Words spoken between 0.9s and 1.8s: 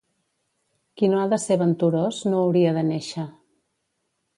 Qui no ha de ser